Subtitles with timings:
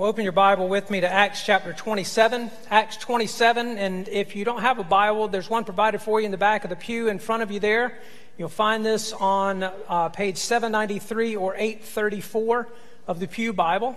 [0.00, 2.50] Well, open your Bible with me to Acts chapter 27.
[2.70, 6.30] Acts 27, and if you don't have a Bible, there's one provided for you in
[6.30, 7.98] the back of the pew in front of you there.
[8.38, 12.66] You'll find this on uh, page 793 or 834
[13.08, 13.94] of the Pew Bible.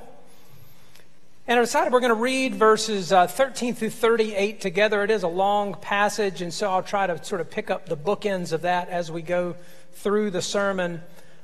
[1.48, 5.06] And I decided we're going to read verses uh, 13 through 38 together.
[5.06, 7.96] It is a long passage, and so I'll try to sort of pick up the
[7.96, 9.56] bookends of that as we go
[9.94, 11.02] through the sermon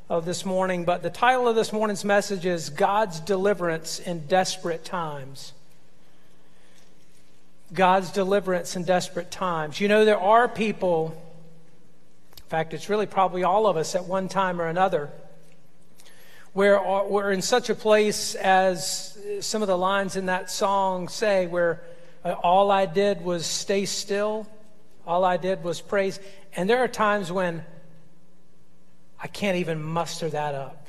[0.10, 4.84] of this morning, but the title of this morning's message is God's Deliverance in Desperate
[4.84, 5.54] Times.
[7.72, 9.80] God's deliverance in desperate times.
[9.80, 11.16] You know, there are people,
[12.38, 15.12] in fact, it's really probably all of us at one time or another,
[16.54, 21.46] where we're in such a place as some of the lines in that song say,
[21.46, 21.84] where
[22.26, 24.48] uh, all I did was stay still,
[25.06, 26.20] all I did was praise.
[26.56, 27.64] And there are times when
[29.22, 30.88] I can't even muster that up.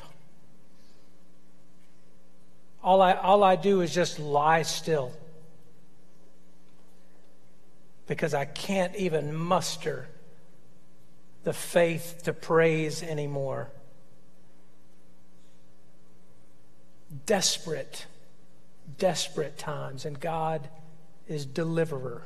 [2.83, 5.13] All I, all I do is just lie still
[8.07, 10.09] because I can't even muster
[11.45, 13.71] the faith to praise anymore.
[17.27, 18.07] Desperate,
[18.99, 20.69] desperate times, and God
[21.29, 22.25] is deliverer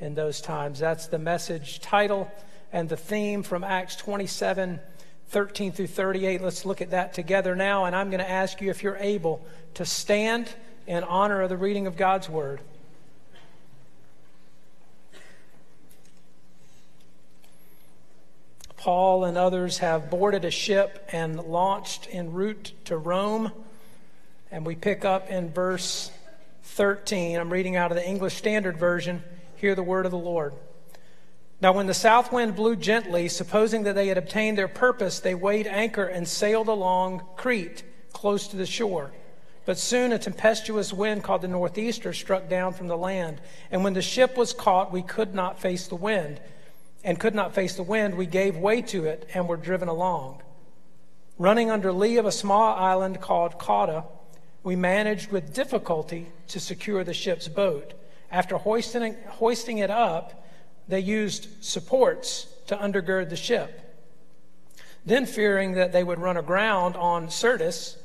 [0.00, 0.78] in those times.
[0.78, 2.30] That's the message title
[2.72, 4.80] and the theme from Acts 27
[5.28, 6.40] 13 through 38.
[6.40, 7.84] Let's look at that together now.
[7.84, 10.48] And I'm going to ask you if you're able to stand
[10.86, 12.60] in honor of the reading of God's Word.
[18.76, 23.50] Paul and others have boarded a ship and launched en route to Rome.
[24.52, 26.12] And we pick up in verse
[26.62, 27.36] 13.
[27.36, 29.24] I'm reading out of the English Standard Version.
[29.56, 30.54] Hear the word of the Lord.
[31.60, 35.34] Now, when the south wind blew gently, supposing that they had obtained their purpose, they
[35.34, 37.82] weighed anchor and sailed along Crete,
[38.12, 39.12] close to the shore.
[39.64, 43.40] But soon a tempestuous wind called the northeaster struck down from the land.
[43.70, 46.40] And when the ship was caught, we could not face the wind.
[47.02, 50.42] And could not face the wind, we gave way to it and were driven along.
[51.38, 54.04] Running under lee of a small island called Cauda,
[54.62, 57.94] we managed with difficulty to secure the ship's boat.
[58.30, 60.45] After hoisting, hoisting it up,
[60.88, 63.82] they used supports to undergird the ship.
[65.04, 67.96] Then, fearing that they would run aground on Syrtis,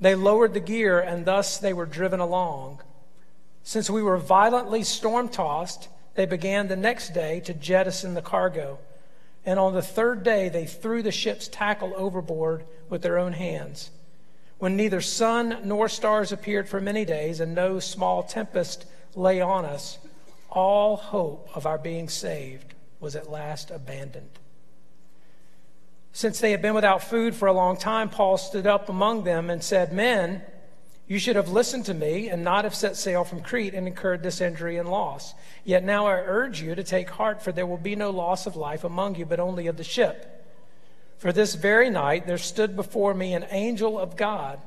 [0.00, 2.80] they lowered the gear and thus they were driven along.
[3.62, 8.78] Since we were violently storm tossed, they began the next day to jettison the cargo.
[9.46, 13.90] And on the third day, they threw the ship's tackle overboard with their own hands.
[14.58, 19.64] When neither sun nor stars appeared for many days and no small tempest lay on
[19.64, 19.98] us,
[20.54, 24.38] all hope of our being saved was at last abandoned.
[26.12, 29.50] Since they had been without food for a long time, Paul stood up among them
[29.50, 30.42] and said, Men,
[31.06, 34.22] you should have listened to me and not have set sail from Crete and incurred
[34.22, 35.34] this injury and loss.
[35.64, 38.56] Yet now I urge you to take heart, for there will be no loss of
[38.56, 40.30] life among you, but only of the ship.
[41.18, 44.60] For this very night there stood before me an angel of God,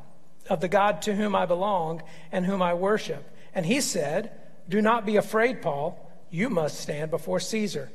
[0.50, 3.34] of the God to whom I belong and whom I worship.
[3.56, 4.32] And he said,
[4.70, 6.00] do not be afraid, Paul.
[6.30, 7.90] You must stand before Caesar.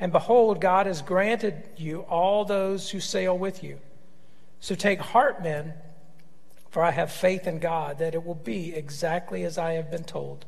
[0.00, 3.78] And behold, God has granted you all those who sail with you.
[4.60, 5.74] So take heart, men,
[6.70, 10.04] for I have faith in God that it will be exactly as I have been
[10.04, 10.44] told.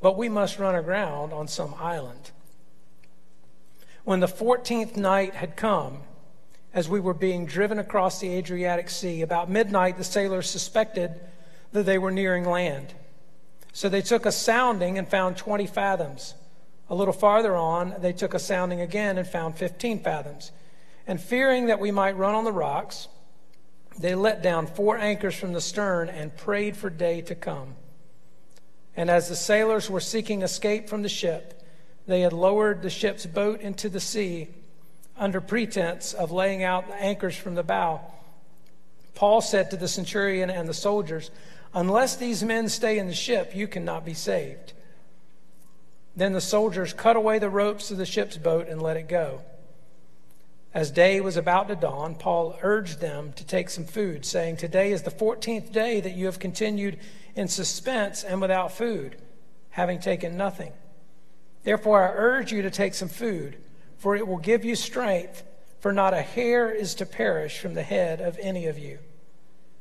[0.00, 2.30] But we must run aground on some island.
[4.04, 5.98] When the 14th night had come,
[6.74, 11.20] as we were being driven across the Adriatic Sea, about midnight the sailors suspected
[11.72, 12.94] that they were nearing land.
[13.72, 16.34] So they took a sounding and found 20 fathoms.
[16.88, 20.52] A little farther on, they took a sounding again and found 15 fathoms.
[21.06, 23.08] And fearing that we might run on the rocks,
[23.98, 27.74] they let down four anchors from the stern and prayed for day to come.
[28.94, 31.62] And as the sailors were seeking escape from the ship,
[32.06, 34.48] they had lowered the ship's boat into the sea
[35.16, 38.00] under pretense of laying out the anchors from the bow.
[39.14, 41.30] Paul said to the centurion and the soldiers,
[41.74, 44.74] Unless these men stay in the ship, you cannot be saved.
[46.14, 49.40] Then the soldiers cut away the ropes of the ship's boat and let it go.
[50.74, 54.92] As day was about to dawn, Paul urged them to take some food, saying, Today
[54.92, 56.98] is the 14th day that you have continued
[57.34, 59.16] in suspense and without food,
[59.70, 60.72] having taken nothing.
[61.62, 63.56] Therefore, I urge you to take some food,
[63.98, 65.42] for it will give you strength,
[65.80, 68.98] for not a hair is to perish from the head of any of you.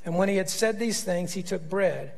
[0.04, 2.12] And when he had said these things, he took bread,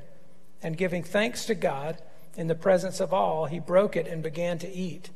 [0.62, 1.98] and giving thanks to God
[2.36, 5.10] in the presence of all, he broke it and began to eat.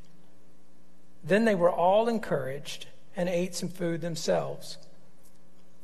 [1.24, 4.78] Then they were all encouraged and ate some food themselves.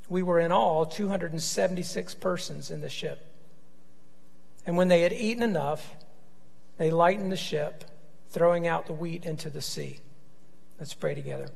[0.09, 3.25] We were in all 276 persons in the ship.
[4.65, 5.95] And when they had eaten enough,
[6.77, 7.83] they lightened the ship,
[8.29, 9.99] throwing out the wheat into the sea.
[10.79, 11.49] Let's pray together.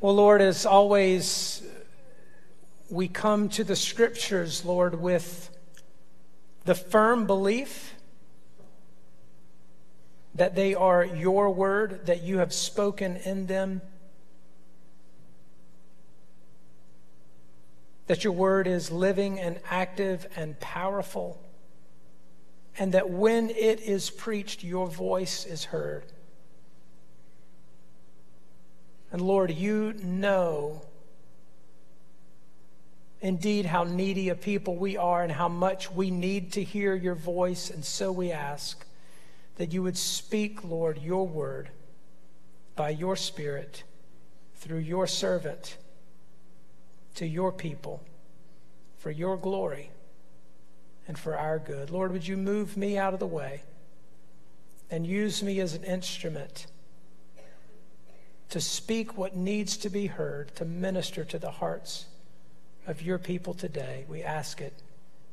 [0.00, 1.62] Well, Lord, as always,
[2.92, 5.48] we come to the scriptures, Lord, with
[6.66, 7.94] the firm belief
[10.34, 13.80] that they are your word, that you have spoken in them,
[18.08, 21.42] that your word is living and active and powerful,
[22.78, 26.04] and that when it is preached, your voice is heard.
[29.10, 30.82] And Lord, you know
[33.22, 37.14] indeed how needy a people we are and how much we need to hear your
[37.14, 37.70] voice.
[37.70, 38.84] And so we ask
[39.56, 41.70] that you would speak, Lord, your word
[42.74, 43.84] by your Spirit
[44.56, 45.76] through your servant
[47.14, 48.02] to your people
[48.98, 49.90] for your glory
[51.06, 51.90] and for our good.
[51.90, 53.62] Lord, would you move me out of the way
[54.90, 56.66] and use me as an instrument
[58.48, 62.06] to speak what needs to be heard, to minister to the hearts
[62.86, 64.04] of your people today.
[64.08, 64.74] We ask it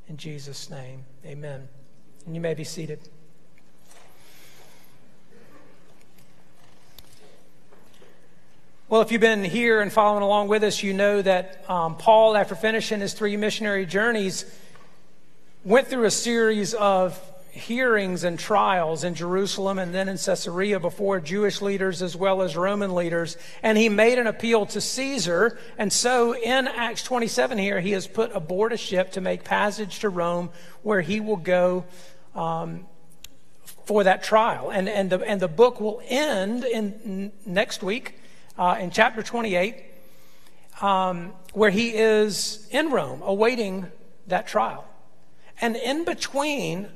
[0.08, 1.06] in Jesus' name.
[1.26, 1.68] Amen.
[2.26, 3.00] And you may be seated.
[8.90, 12.36] Well, if you've been here and following along with us, you know that um, Paul,
[12.36, 14.46] after finishing his three missionary journeys,
[15.64, 17.20] went through a series of
[17.52, 22.56] hearings and trials in Jerusalem and then in Caesarea before Jewish leaders as well as
[22.56, 23.38] Roman leaders.
[23.64, 25.58] And he made an appeal to Caesar.
[25.78, 30.00] And so in Acts 27 here, he is put aboard a ship to make passage
[30.00, 30.50] to Rome
[30.84, 31.86] where he will go
[32.36, 32.86] um,
[33.86, 34.70] for that trial.
[34.70, 38.20] And, and, the, and the book will end in next week
[38.58, 39.76] uh, in chapter 28,
[40.82, 43.88] um, where he is in Rome awaiting
[44.28, 44.86] that trial.
[45.62, 46.90] And in between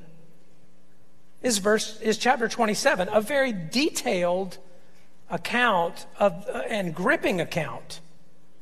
[1.44, 4.58] is verse is chapter 27, a very detailed
[5.30, 8.00] account of uh, and gripping account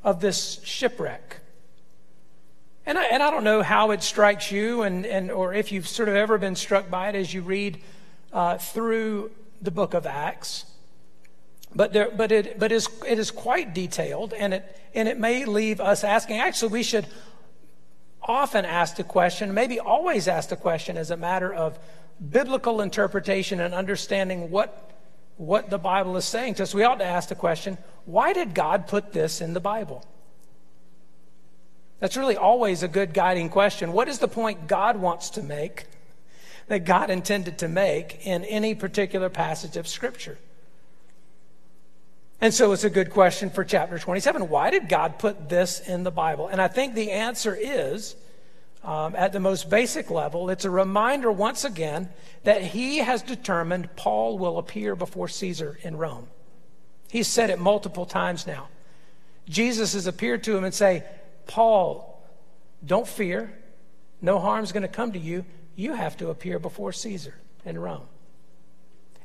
[0.04, 1.38] of this shipwreck.
[2.86, 5.88] And I, and I don't know how it strikes you, and, and or if you've
[5.88, 7.80] sort of ever been struck by it as you read
[8.34, 9.30] uh, through
[9.62, 10.66] the book of Acts.
[11.74, 15.46] But, there, but, it, but is, it is quite detailed, and it, and it may
[15.46, 16.40] leave us asking.
[16.40, 17.06] Actually, we should
[18.24, 21.78] often ask the question, maybe always ask the question as a matter of
[22.30, 24.92] biblical interpretation and understanding what,
[25.38, 26.74] what the Bible is saying to us.
[26.74, 30.06] We ought to ask the question why did God put this in the Bible?
[32.00, 33.94] That's really always a good guiding question.
[33.94, 35.86] What is the point God wants to make,
[36.68, 40.40] that God intended to make in any particular passage of Scripture?
[42.42, 44.50] And so it's a good question for chapter 27.
[44.50, 46.48] Why did God put this in the Bible?
[46.48, 48.16] And I think the answer is,
[48.84, 52.10] um, at the most basic level, it's a reminder once again
[52.44, 56.28] that he has determined Paul will appear before Caesar in Rome.
[57.10, 58.70] He's said it multiple times now.
[59.48, 61.04] Jesus has appeared to him and say,
[61.46, 62.24] Paul,
[62.86, 63.52] don't fear.
[64.22, 65.46] No harm's going to come to you.
[65.76, 67.36] You have to appear before Caesar
[67.66, 68.08] in Rome.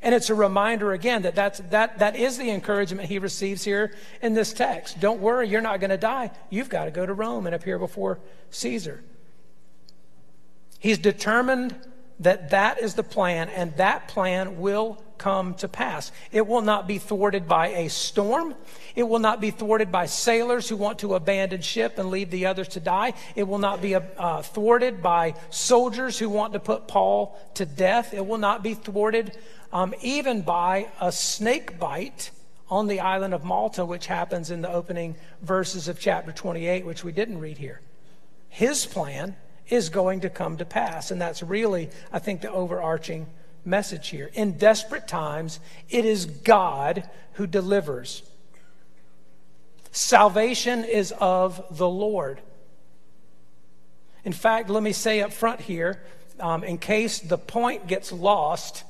[0.02, 3.94] And it's a reminder again that that's, that, that is the encouragement he receives here
[4.20, 5.00] in this text.
[5.00, 6.30] Don't worry, you're not going to die.
[6.50, 8.20] You've got to go to Rome and appear before
[8.50, 9.02] Caesar.
[10.78, 11.74] He's determined
[12.20, 16.12] that that is the plan, and that plan will come to pass.
[16.32, 18.54] It will not be thwarted by a storm.
[18.94, 22.46] It will not be thwarted by sailors who want to abandon ship and leave the
[22.46, 23.14] others to die.
[23.34, 28.14] It will not be uh, thwarted by soldiers who want to put Paul to death.
[28.14, 29.36] It will not be thwarted
[29.72, 32.30] um, even by a snake bite
[32.68, 37.04] on the island of Malta, which happens in the opening verses of chapter 28, which
[37.04, 37.80] we didn't read here.
[38.48, 39.36] His plan
[39.68, 41.10] is going to come to pass.
[41.10, 43.26] And that's really, I think, the overarching
[43.64, 44.30] message here.
[44.34, 48.22] In desperate times, it is God who delivers.
[49.90, 52.40] Salvation is of the Lord.
[54.24, 56.02] In fact, let me say up front here,
[56.40, 58.84] um, in case the point gets lost,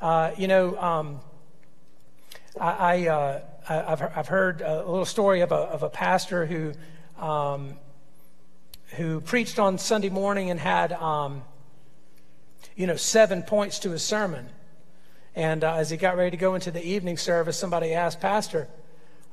[0.00, 1.20] uh, you know, um,
[2.60, 6.72] I, I, uh, I've, I've heard a little story of a, of a pastor who
[7.22, 7.76] um,
[8.96, 11.42] who preached on Sunday morning and had, um,
[12.76, 14.48] you know, seven points to his sermon.
[15.34, 18.68] And uh, as he got ready to go into the evening service, somebody asked, Pastor,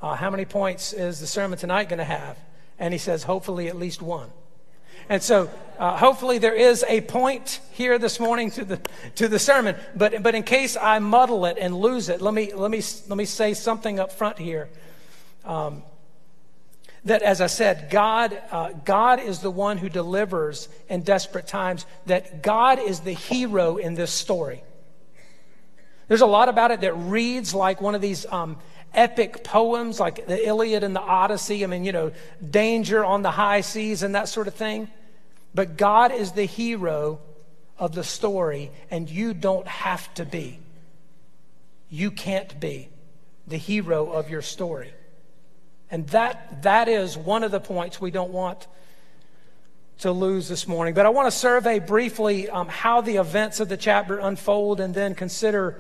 [0.02, 2.38] uh, how many points is the sermon tonight going to have?
[2.78, 4.30] And he says, hopefully at least one.
[5.10, 5.50] And so,
[5.80, 8.82] uh, hopefully, there is a point here this morning to the
[9.16, 9.76] to the sermon.
[9.96, 13.18] But but in case I muddle it and lose it, let me let me let
[13.18, 14.68] me say something up front here.
[15.46, 15.84] Um,
[17.08, 21.86] that, as I said, God, uh, God is the one who delivers in desperate times,
[22.06, 24.64] that God is the hero in this story.
[26.08, 28.58] There's a lot about it that reads like one of these um,
[28.94, 31.64] epic poems, like the Iliad and the Odyssey.
[31.64, 32.12] I mean, you know,
[32.50, 34.88] danger on the high seas and that sort of thing.
[35.54, 37.20] But God is the hero
[37.78, 40.60] of the story, and you don't have to be.
[41.90, 42.90] You can't be
[43.48, 44.94] the hero of your story.
[45.90, 48.68] And that, that is one of the points we don't want
[50.00, 50.94] to lose this morning.
[50.94, 54.94] But I want to survey briefly um, how the events of the chapter unfold and
[54.94, 55.80] then consider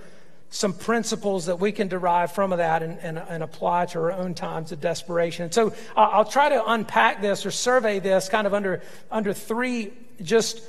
[0.49, 4.33] some principles that we can derive from that and, and, and apply to our own
[4.33, 5.51] times of desperation.
[5.51, 9.91] so uh, I'll try to unpack this or survey this kind of under, under three
[10.21, 10.61] just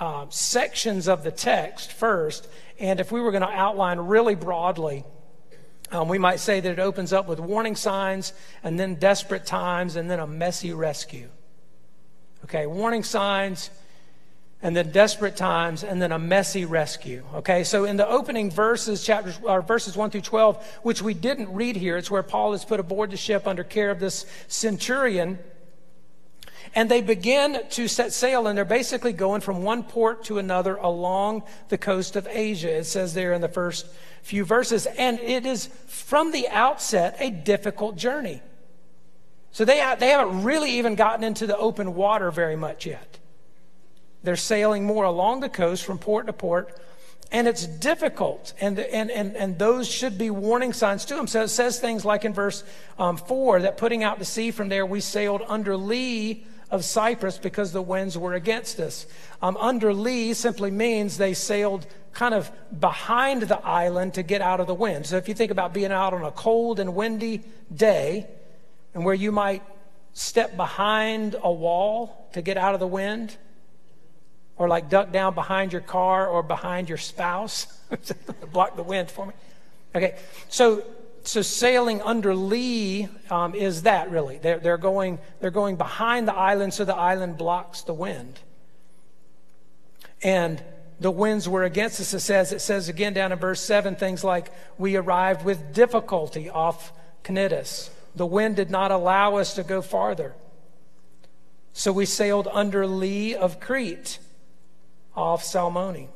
[0.00, 2.48] uh, sections of the text first.
[2.80, 5.04] And if we were going to outline really broadly,
[5.92, 8.32] um, we might say that it opens up with warning signs
[8.64, 11.28] and then desperate times and then a messy rescue.
[12.44, 13.70] Okay, warning signs
[14.62, 17.22] and then desperate times and then a messy rescue.
[17.34, 21.52] Okay, so in the opening verses, chapters, or verses 1 through 12, which we didn't
[21.52, 25.38] read here, it's where Paul is put aboard the ship under care of this centurion.
[26.74, 30.76] And they begin to set sail, and they're basically going from one port to another
[30.76, 32.78] along the coast of Asia.
[32.78, 33.86] It says there in the first
[34.22, 34.86] few verses.
[34.86, 38.40] And it is from the outset a difficult journey.
[39.50, 43.18] So they, they haven't really even gotten into the open water very much yet.
[44.22, 46.80] They're sailing more along the coast from port to port,
[47.30, 48.54] and it's difficult.
[48.60, 51.26] And, and, and, and those should be warning signs to them.
[51.26, 52.64] So it says things like in verse
[52.98, 57.36] um, 4 that putting out to sea from there, we sailed under lee of Cyprus
[57.36, 59.06] because the winds were against us.
[59.42, 62.50] Um, under lee simply means they sailed kind of
[62.80, 65.06] behind the island to get out of the wind.
[65.06, 68.26] So if you think about being out on a cold and windy day
[68.94, 69.62] and where you might
[70.14, 73.36] step behind a wall to get out of the wind,
[74.56, 77.66] or like duck down behind your car or behind your spouse,
[78.52, 79.34] block the wind for me.
[79.94, 80.82] Okay, so
[81.24, 84.38] so sailing under lee um, is that really?
[84.38, 88.40] They're, they're going they're going behind the island so the island blocks the wind.
[90.22, 90.62] And
[91.00, 92.14] the winds were against us.
[92.14, 96.48] It says, it says again down in verse 7 things like, We arrived with difficulty
[96.48, 96.92] off
[97.24, 97.90] Cnidus.
[98.14, 100.34] The wind did not allow us to go farther.
[101.72, 104.18] So we sailed under lee of Crete
[105.16, 106.08] off Salmone.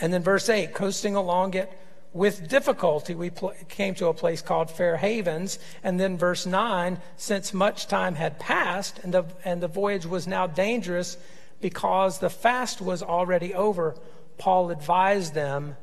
[0.00, 1.70] And then verse 8, coasting along it
[2.12, 5.58] with difficulty, we pl- came to a place called Fair Havens.
[5.82, 10.26] And then verse 9, since much time had passed and the, and the voyage was
[10.26, 11.16] now dangerous,
[11.60, 13.96] because the fast was already over,
[14.36, 15.76] Paul advised them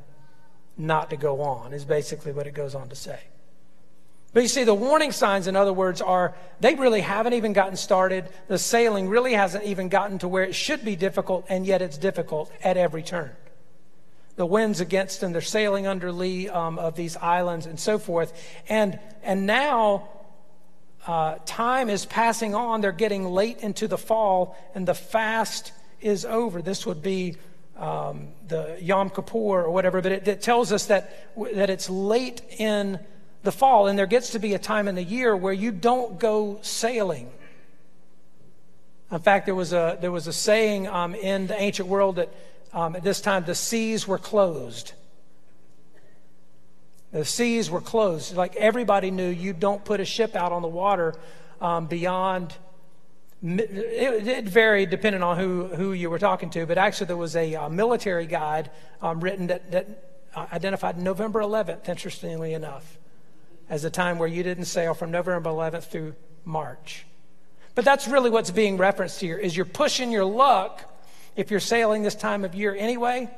[0.77, 3.19] not to go on, is basically what it goes on to say.
[4.31, 7.75] But you see, the warning signs, in other words, are they really haven't even gotten
[7.75, 8.29] started.
[8.47, 11.97] The sailing really hasn't even gotten to where it should be difficult, and yet it's
[11.97, 13.31] difficult at every turn.
[14.39, 18.31] The wind's against them, they're sailing under lee um, of these islands and so forth.
[18.69, 20.07] And, and now
[21.05, 22.79] uh, time is passing on.
[22.79, 26.61] They're getting late into the fall, and the fast is over.
[26.61, 27.35] This would be
[27.75, 32.41] um, the Yom Kippur or whatever, but it, it tells us that, that it's late
[32.57, 32.97] in
[33.43, 36.17] the fall, and there gets to be a time in the year where you don't
[36.17, 37.29] go sailing.
[39.11, 42.29] In fact, there was a, there was a saying um, in the ancient world that
[42.73, 44.93] um, at this time the seas were closed.
[47.11, 48.35] The seas were closed.
[48.35, 51.15] Like everybody knew, you don't put a ship out on the water
[51.59, 52.53] um, beyond.
[53.41, 57.37] It, it, varied depending on who, who you were talking to, but actually there was
[57.37, 58.69] a, a military guide
[59.01, 59.87] um, written that, that
[60.35, 62.97] uh, identified November 11th, interestingly enough,
[63.69, 67.05] as a time where you didn't sail from November 11th through March.
[67.75, 70.88] But that's really what's being referenced here is you're pushing your luck
[71.39, 73.29] if you're sailing this time of year anyway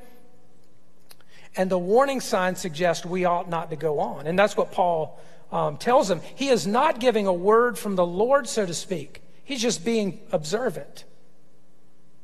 [1.56, 4.26] and the warning signs suggest we ought not to go on.
[4.26, 5.20] And that's what Paul
[5.52, 6.22] um, tells them.
[6.36, 9.22] He is not giving a word from the Lord, so to speak.
[9.44, 11.04] He's just being observant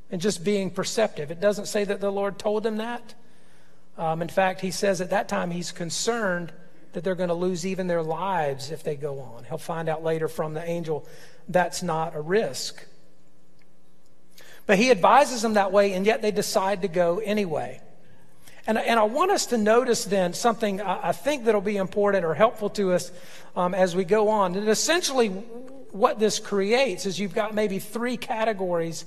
[0.09, 1.29] and just being perceptive.
[1.29, 3.13] It doesn't say that the Lord told him that.
[3.97, 6.53] Um, in fact, he says at that time he's concerned
[6.93, 9.43] that they're going to lose even their lives if they go on.
[9.43, 11.05] He'll find out later from the angel
[11.49, 12.83] that's not a risk.
[14.67, 17.81] But he advises them that way, and yet they decide to go anyway.
[18.67, 22.25] And, and I want us to notice then something I, I think that'll be important
[22.25, 23.11] or helpful to us
[23.55, 24.55] um, as we go on.
[24.55, 25.29] And essentially,
[25.91, 29.05] what this creates is you've got maybe three categories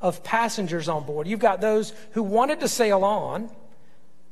[0.00, 1.28] of passengers on board.
[1.28, 3.50] You've got those who wanted to sail on,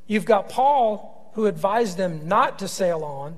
[0.07, 3.37] you've got Paul who advised them not to sail on,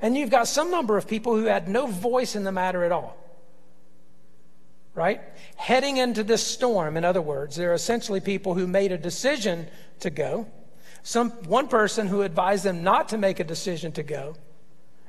[0.00, 2.92] And you've got some number of people who had no voice in the matter at
[2.92, 3.16] all.
[4.94, 5.20] Right?
[5.56, 9.66] Heading into this storm, in other words, there are essentially people who made a decision
[10.00, 10.46] to go.
[11.02, 14.36] Some, one person who advised them not to make a decision to go,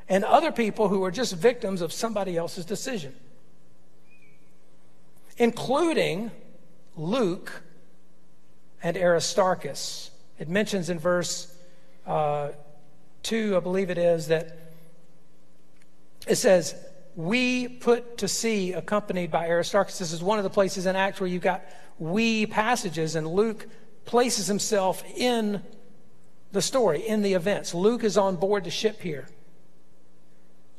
[0.10, 3.16] and other people who were just victims of somebody else's decision,
[5.38, 6.32] including
[6.96, 7.62] Luke
[8.84, 10.12] and Aristarchus.
[10.38, 11.56] It mentions in verse
[12.06, 12.50] uh,
[13.24, 14.58] 2, I believe it is, that
[16.28, 16.76] it says,
[17.16, 20.00] We put to sea accompanied by Aristarchus.
[20.00, 21.64] This is one of the places in Acts where you've got
[21.98, 23.68] we passages, and Luke
[24.04, 25.62] places himself in
[26.52, 27.74] the story, in the events.
[27.74, 29.28] Luke is on board the ship here,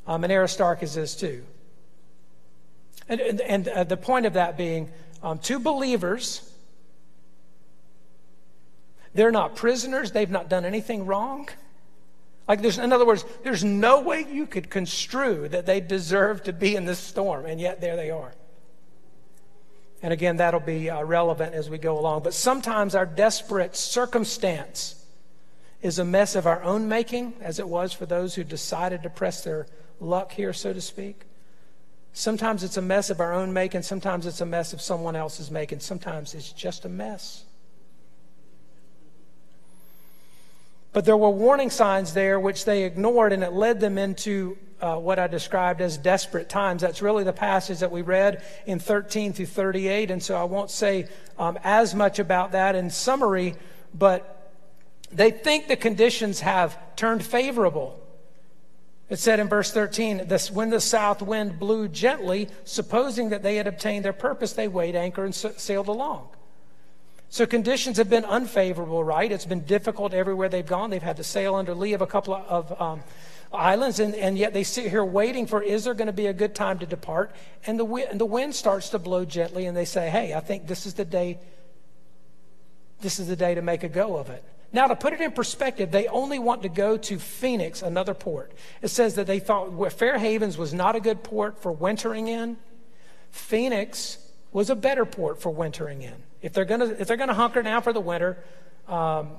[0.05, 1.43] um, and Aristarchus is too.
[3.09, 4.89] And, and, and uh, the point of that being,
[5.23, 6.51] um, two believers,
[9.15, 11.49] they're not prisoners, they've not done anything wrong.
[12.47, 16.53] Like, there's, in other words, there's no way you could construe that they deserve to
[16.53, 18.33] be in this storm, and yet there they are.
[20.01, 22.23] And again, that'll be uh, relevant as we go along.
[22.23, 25.03] But sometimes our desperate circumstance
[25.81, 29.09] is a mess of our own making, as it was for those who decided to
[29.09, 29.67] press their
[29.99, 31.23] luck here, so to speak.
[32.13, 35.51] Sometimes it's a mess of our own making, sometimes it's a mess of someone else's
[35.51, 37.43] making, sometimes it's just a mess.
[40.97, 44.95] But there were warning signs there which they ignored, and it led them into uh,
[44.95, 46.81] what I described as desperate times.
[46.81, 50.71] That's really the passage that we read in 13 through 38, and so I won't
[50.71, 53.53] say um, as much about that in summary,
[53.93, 54.55] but
[55.11, 58.03] they think the conditions have turned favorable.
[59.07, 63.57] It said in verse 13, this, when the south wind blew gently, supposing that they
[63.57, 66.29] had obtained their purpose, they weighed anchor and sailed along.
[67.29, 69.31] So conditions have been unfavorable, right?
[69.31, 70.89] It's been difficult everywhere they've gone.
[70.89, 73.03] They've had to sail under lee of a couple of um,
[73.51, 76.33] islands, and, and yet they sit here waiting for is there going to be a
[76.33, 77.31] good time to depart?
[77.65, 80.67] And the, and the wind starts to blow gently, and they say, hey, I think
[80.67, 81.39] this is the day.
[83.01, 84.43] This is the day to make a go of it.
[84.73, 88.51] Now, to put it in perspective, they only want to go to Phoenix, another port.
[88.81, 92.57] It says that they thought Fair Havens was not a good port for wintering in.
[93.31, 94.17] Phoenix
[94.51, 96.23] was a better port for wintering in.
[96.41, 98.37] If they're going to if they're going to hunker down for the winter,
[98.87, 99.31] um,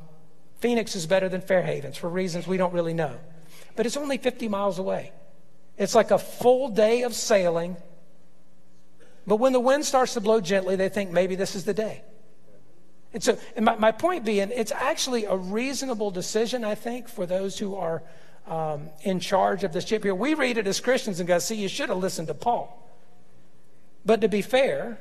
[0.61, 3.19] Phoenix is better than Fair Havens for reasons we don't really know.
[3.77, 5.13] But it's only 50 miles away.
[5.77, 7.77] It's like a full day of sailing.
[9.27, 12.03] But when the wind starts to blow gently, they think maybe this is the day.
[13.13, 17.27] And so, and my, my point being, it's actually a reasonable decision, I think, for
[17.27, 18.03] those who are
[18.47, 20.15] um, in charge of the ship here.
[20.15, 22.75] We read it as Christians and go, see, you should have listened to Paul.
[24.05, 24.99] But to be fair,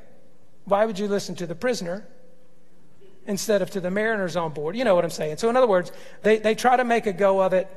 [0.67, 2.05] why would you listen to the prisoner
[3.25, 4.75] instead of to the mariners on board?
[4.75, 5.37] You know what I'm saying.
[5.37, 5.91] So, in other words,
[6.23, 7.67] they, they try to make a go of it,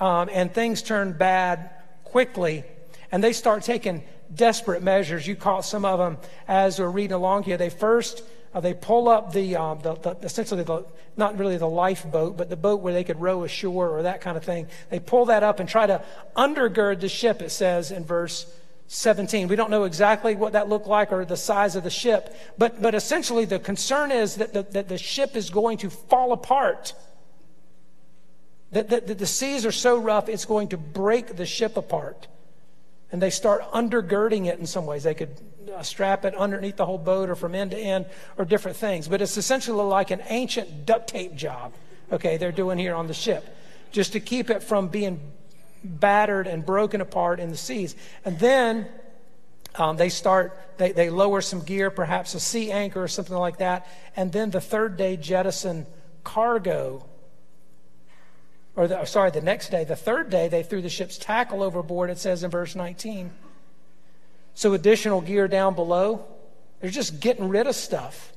[0.00, 1.70] um, and things turn bad
[2.02, 2.64] quickly,
[3.12, 4.02] and they start taking
[4.34, 5.26] desperate measures.
[5.26, 7.56] You caught some of them as we're reading along here.
[7.56, 10.84] They first uh, they pull up the, um, the, the, essentially the,
[11.16, 14.36] not really the lifeboat, but the boat where they could row ashore or that kind
[14.36, 14.66] of thing.
[14.88, 16.02] They pull that up and try to
[16.36, 17.42] undergird the ship.
[17.42, 18.52] It says in verse
[18.92, 19.46] 17.
[19.46, 22.82] We don't know exactly what that looked like or the size of the ship, but,
[22.82, 26.92] but essentially the concern is that the, that the ship is going to fall apart.
[28.72, 32.26] That, that, that the seas are so rough, it's going to break the ship apart.
[33.12, 35.04] And they start undergirding it in some ways.
[35.04, 35.40] They could
[35.72, 38.06] uh, strap it underneath the whole boat or from end to end
[38.38, 39.06] or different things.
[39.06, 41.74] But it's essentially like an ancient duct tape job,
[42.10, 43.56] okay, they're doing here on the ship,
[43.92, 45.20] just to keep it from being
[45.84, 47.96] battered and broken apart in the seas.
[48.24, 48.86] And then
[49.76, 53.58] um, they start, they, they lower some gear, perhaps a sea anchor or something like
[53.58, 53.86] that.
[54.16, 55.86] And then the third day, jettison
[56.24, 57.04] cargo.
[58.76, 62.10] Or, the, sorry, the next day, the third day, they threw the ship's tackle overboard,
[62.10, 63.30] it says in verse 19.
[64.54, 66.26] So additional gear down below.
[66.80, 68.32] They're just getting rid of stuff.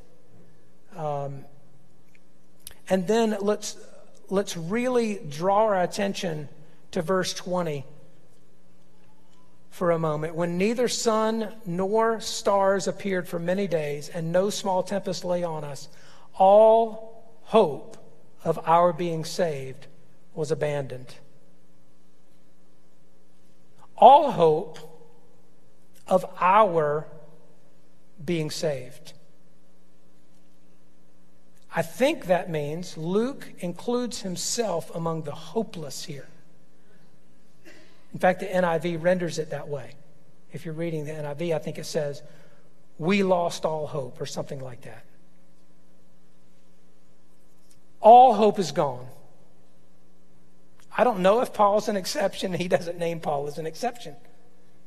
[0.96, 1.46] Um,
[2.90, 3.78] and then let's,
[4.30, 6.50] let's really draw our attention
[6.94, 7.86] to verse 20
[9.70, 10.36] for a moment.
[10.36, 15.64] When neither sun nor stars appeared for many days, and no small tempest lay on
[15.64, 15.90] us,
[16.36, 17.98] all hope
[18.44, 19.88] of our being saved
[20.36, 21.16] was abandoned.
[23.98, 24.80] All hope
[26.08, 27.08] of our
[28.24, 29.14] being saved.
[31.76, 36.28] I think that means Luke includes himself among the hopeless here.
[38.13, 39.91] In fact, the NIV renders it that way.
[40.52, 42.21] If you're reading the NIV, I think it says,
[42.99, 45.04] We lost all hope, or something like that.
[47.99, 49.08] All hope is gone.
[50.95, 52.54] I don't know if Paul's an exception.
[52.54, 54.15] He doesn't name Paul as an exception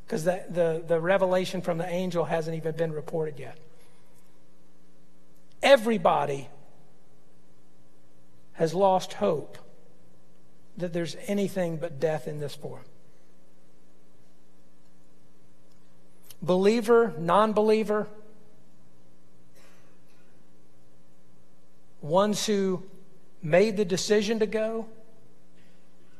[0.06, 3.58] because the, the, the revelation from the angel hasn't even been reported yet.
[5.62, 6.48] Everybody
[8.52, 9.58] has lost hope
[10.76, 12.84] that there's anything but death in this form.
[16.42, 18.06] Believer, non believer,
[22.00, 22.82] ones who
[23.42, 24.86] made the decision to go,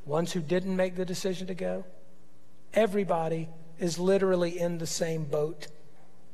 [0.04, 1.84] ones who didn't make the decision to go.
[2.72, 3.48] Everybody
[3.78, 5.68] is literally in the same boat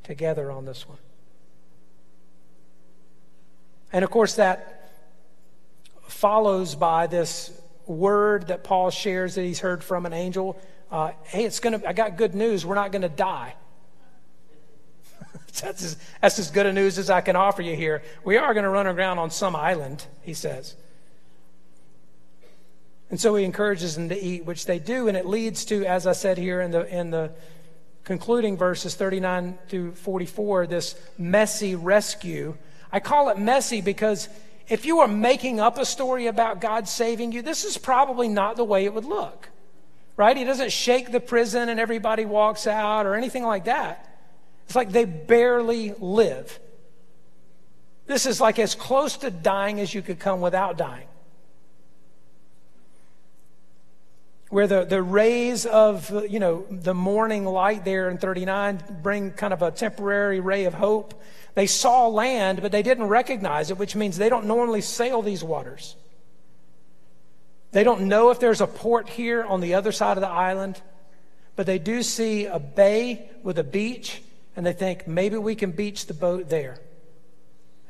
[0.03, 0.97] together on this one.
[3.91, 4.91] And of course, that
[6.07, 7.51] follows by this
[7.85, 10.59] word that Paul shares that he's heard from an angel.
[10.91, 11.81] Uh, hey, it's gonna.
[11.85, 12.65] I got good news.
[12.65, 13.55] We're not going to die.
[15.61, 18.01] that's, as, that's as good a news as I can offer you here.
[18.23, 20.75] We are going to run aground on some island, he says.
[23.09, 26.07] And so he encourages them to eat, which they do, and it leads to, as
[26.07, 27.31] I said here in the in the
[28.03, 32.57] concluding verses 39 through 44, this messy rescue.
[32.91, 34.29] I call it messy because
[34.67, 38.55] if you are making up a story about God saving you, this is probably not
[38.55, 39.49] the way it would look.
[40.15, 40.35] Right?
[40.35, 44.12] He doesn't shake the prison and everybody walks out or anything like that.
[44.65, 46.59] It's like they barely live.
[48.05, 51.07] This is like as close to dying as you could come without dying.
[54.49, 59.53] Where the, the rays of, you know, the morning light there in 39 bring kind
[59.53, 61.19] of a temporary ray of hope.
[61.55, 65.43] They saw land, but they didn't recognize it, which means they don't normally sail these
[65.43, 65.95] waters.
[67.71, 70.79] They don't know if there's a port here on the other side of the island,
[71.55, 74.21] but they do see a bay with a beach
[74.55, 76.77] and they think maybe we can beach the boat there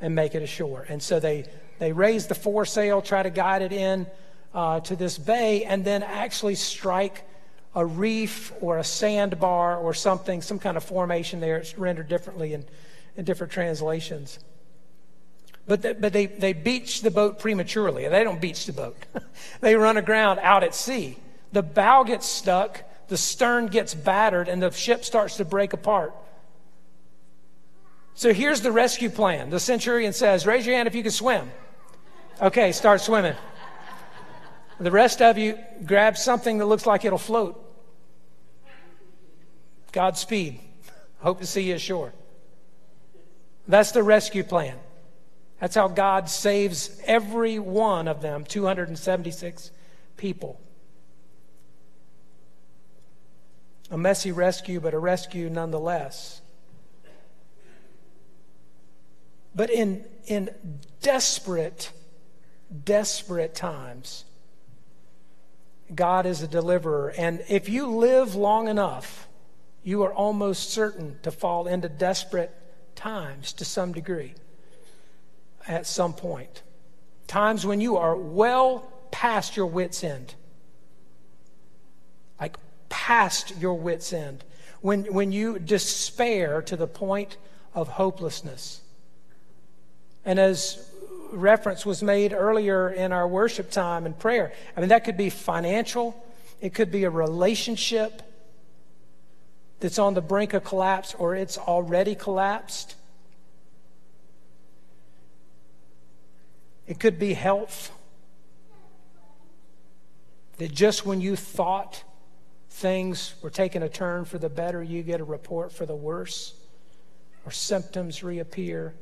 [0.00, 0.86] and make it ashore.
[0.88, 1.46] And so they,
[1.78, 4.06] they raise the foresail, try to guide it in
[4.54, 7.24] uh, to this bay, and then actually strike
[7.74, 11.56] a reef or a sandbar or something, some kind of formation there.
[11.56, 12.64] It's rendered differently in,
[13.16, 14.38] in different translations.
[15.66, 18.06] But, the, but they, they beach the boat prematurely.
[18.08, 18.96] They don't beach the boat,
[19.60, 21.16] they run aground out at sea.
[21.52, 26.14] The bow gets stuck, the stern gets battered, and the ship starts to break apart.
[28.14, 29.50] So here's the rescue plan.
[29.50, 31.50] The centurion says, Raise your hand if you can swim.
[32.40, 33.34] Okay, start swimming.
[34.78, 37.60] The rest of you grab something that looks like it'll float.
[39.92, 40.60] Godspeed.
[41.18, 42.12] Hope to see you ashore.
[43.66, 44.76] That's the rescue plan.
[45.60, 49.70] That's how God saves every one of them, 276
[50.16, 50.60] people.
[53.90, 56.42] A messy rescue, but a rescue nonetheless.
[59.54, 60.50] But in, in
[61.00, 61.92] desperate,
[62.84, 64.24] desperate times,
[65.94, 67.12] God is a deliverer.
[67.16, 69.28] And if you live long enough,
[69.82, 72.50] you are almost certain to fall into desperate
[72.94, 74.34] times to some degree
[75.66, 76.62] at some point.
[77.26, 80.34] Times when you are well past your wits' end.
[82.40, 82.56] Like
[82.88, 84.44] past your wits' end.
[84.80, 87.36] When, when you despair to the point
[87.74, 88.80] of hopelessness.
[90.24, 90.90] And as
[91.32, 95.30] reference was made earlier in our worship time and prayer, I mean, that could be
[95.30, 96.14] financial,
[96.60, 98.22] it could be a relationship
[99.80, 102.94] that's on the brink of collapse or it's already collapsed.
[106.86, 107.90] It could be health.
[110.58, 112.04] That just when you thought
[112.70, 116.54] things were taking a turn for the better, you get a report for the worse,
[117.44, 118.94] or symptoms reappear.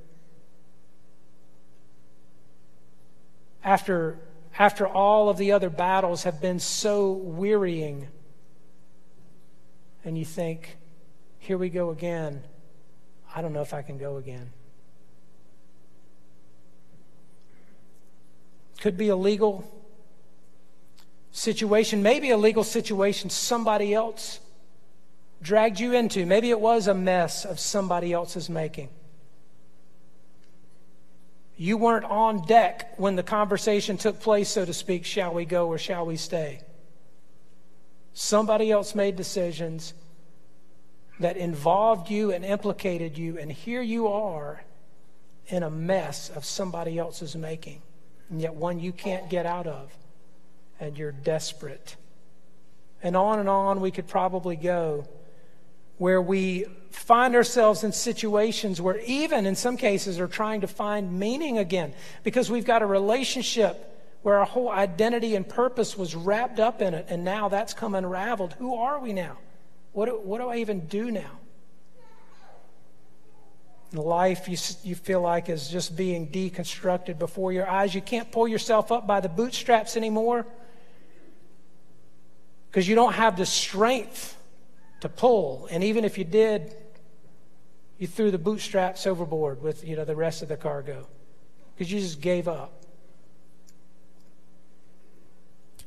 [3.64, 4.18] After,
[4.58, 8.08] after all of the other battles have been so wearying.
[10.04, 10.76] And you think,
[11.38, 12.42] here we go again.
[13.34, 14.50] I don't know if I can go again.
[18.80, 19.64] Could be a legal
[21.30, 24.40] situation, maybe a legal situation somebody else
[25.40, 26.26] dragged you into.
[26.26, 28.88] Maybe it was a mess of somebody else's making.
[31.56, 35.68] You weren't on deck when the conversation took place, so to speak, shall we go
[35.68, 36.60] or shall we stay?
[38.14, 39.94] Somebody else made decisions
[41.20, 44.64] that involved you and implicated you, and here you are
[45.46, 47.82] in a mess of somebody else's making,
[48.30, 49.92] and yet one you can't get out of,
[50.80, 51.96] and you're desperate.
[53.02, 55.06] And on and on we could probably go
[56.02, 61.16] where we find ourselves in situations where, even in some cases, are trying to find
[61.16, 63.88] meaning again because we've got a relationship
[64.22, 67.94] where our whole identity and purpose was wrapped up in it, and now that's come
[67.94, 68.52] unraveled.
[68.54, 69.38] Who are we now?
[69.92, 71.38] What do, what do I even do now?
[73.92, 77.94] life you, you feel like is just being deconstructed before your eyes.
[77.94, 80.46] You can't pull yourself up by the bootstraps anymore
[82.70, 84.36] because you don't have the strength
[85.02, 85.68] to pull.
[85.70, 86.74] And even if you did,
[87.98, 91.06] you threw the bootstraps overboard with you know the rest of the cargo
[91.74, 92.72] because you just gave up.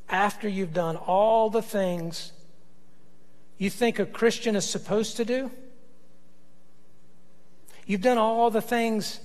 [0.08, 2.32] After you've done all the things
[3.58, 5.50] you think a Christian is supposed to do,
[7.86, 9.20] you've done all the things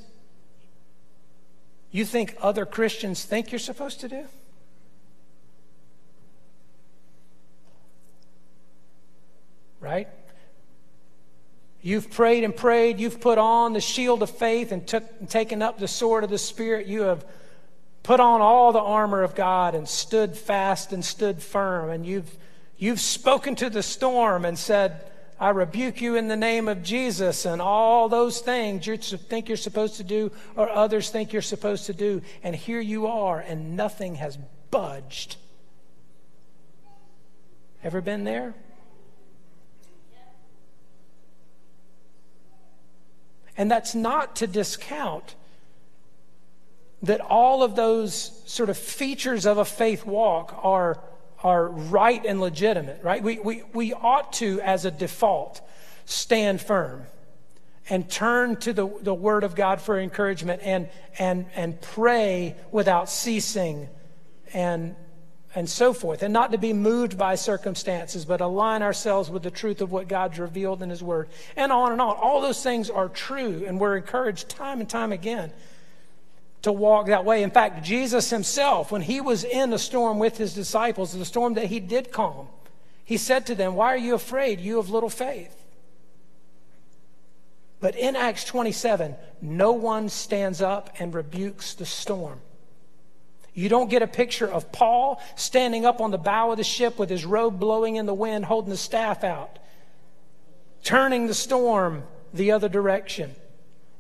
[1.90, 4.26] you think other Christians think you're supposed to do.
[9.80, 10.08] Right?
[11.82, 13.00] You've prayed and prayed.
[13.00, 16.38] You've put on the shield of faith and took, taken up the sword of the
[16.38, 16.86] Spirit.
[16.86, 17.24] You have
[18.02, 21.90] put on all the armor of God and stood fast and stood firm.
[21.90, 22.30] And you've,
[22.76, 27.46] you've spoken to the storm and said, I rebuke you in the name of Jesus,
[27.46, 31.86] and all those things you think you're supposed to do or others think you're supposed
[31.86, 32.20] to do.
[32.42, 34.36] And here you are, and nothing has
[34.70, 35.36] budged.
[37.82, 38.54] Ever been there?
[43.60, 45.34] And that's not to discount
[47.02, 50.98] that all of those sort of features of a faith walk are,
[51.42, 53.22] are right and legitimate, right?
[53.22, 55.60] We, we, we ought to, as a default,
[56.06, 57.04] stand firm
[57.90, 63.10] and turn to the, the Word of God for encouragement and, and, and pray without
[63.10, 63.90] ceasing
[64.54, 64.96] and
[65.54, 69.50] and so forth, and not to be moved by circumstances, but align ourselves with the
[69.50, 72.16] truth of what God's revealed in His Word, and on and on.
[72.16, 75.52] All those things are true, and we're encouraged time and time again
[76.62, 77.42] to walk that way.
[77.42, 81.54] In fact, Jesus Himself, when He was in a storm with His disciples, the storm
[81.54, 82.46] that He did calm,
[83.04, 85.56] He said to them, Why are you afraid, you of little faith?
[87.80, 92.40] But in Acts 27, no one stands up and rebukes the storm.
[93.54, 96.98] You don't get a picture of Paul standing up on the bow of the ship
[96.98, 99.58] with his robe blowing in the wind, holding the staff out,
[100.82, 103.34] turning the storm the other direction.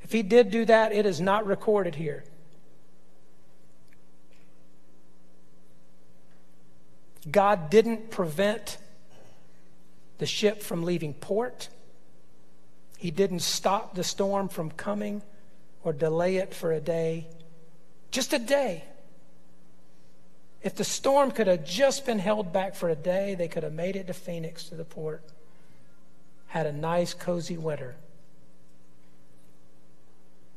[0.02, 2.24] If he did do that, it is not recorded here.
[7.30, 8.78] God didn't prevent
[10.18, 11.68] the ship from leaving port.
[12.98, 15.22] He didn't stop the storm from coming
[15.82, 17.26] or delay it for a day.
[18.10, 18.84] Just a day.
[20.62, 23.72] If the storm could have just been held back for a day, they could have
[23.72, 25.22] made it to Phoenix to the port,
[26.48, 27.96] had a nice, cozy winter.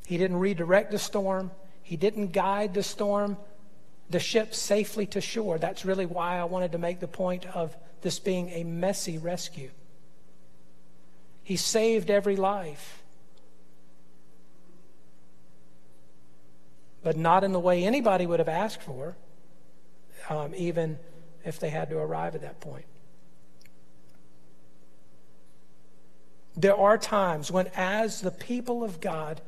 [0.06, 3.38] He didn't redirect the storm, he didn't guide the storm,
[4.10, 5.58] the ship safely to shore.
[5.58, 9.72] That's really why I wanted to make the point of this being a messy rescue.
[11.44, 13.02] He saved every life.
[17.02, 19.16] But not in the way anybody would have asked for
[20.30, 20.98] um, even
[21.46, 22.86] if they had to arrive at that point.
[26.56, 29.42] There are times when, as the people of God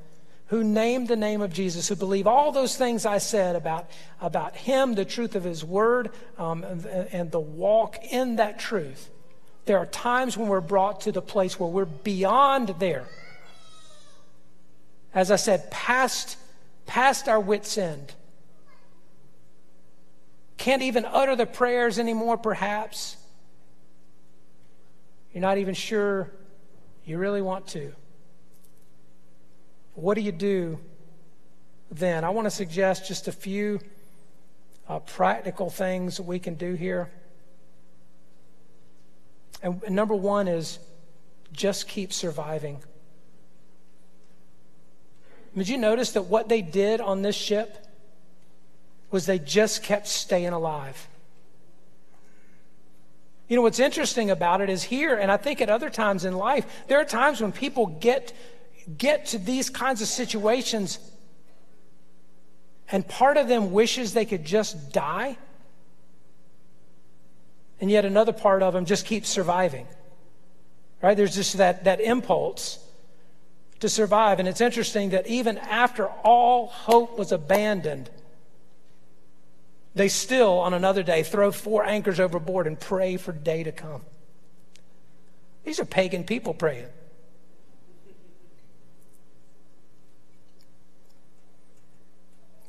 [0.48, 3.90] who name the name of Jesus, who believe all those things I said about,
[4.22, 9.10] about Him, the truth of His Word, um, and, and the walk in that truth,
[9.66, 13.06] there are times when we're brought to the place where we're beyond there.
[15.14, 16.38] As I said, past,
[16.86, 18.14] past our wits' end
[20.58, 23.18] can't even utter the prayers anymore, perhaps.
[25.34, 26.32] You're not even sure
[27.06, 27.94] you really want to.
[29.96, 30.80] What do you do
[31.92, 32.24] then?
[32.24, 33.80] I want to suggest just a few
[34.88, 37.12] uh, practical things we can do here.
[39.62, 40.80] And, and number one is
[41.52, 42.82] just keep surviving.
[45.56, 47.85] Did you notice that what they did on this ship
[49.16, 51.08] was they just kept staying alive.
[53.48, 56.34] You know, what's interesting about it is here, and I think at other times in
[56.36, 58.34] life, there are times when people get,
[58.98, 61.00] get to these kinds of situations,
[62.92, 65.38] and part of them wishes they could just die,
[67.80, 69.88] and yet another part of them just keeps surviving.
[71.02, 71.16] Right?
[71.16, 72.86] There's just that, that impulse
[73.80, 74.40] to survive.
[74.40, 78.10] And it's interesting that even after all hope was abandoned,
[79.96, 84.02] they still, on another day, throw four anchors overboard and pray for day to come.
[85.64, 86.88] These are pagan people praying.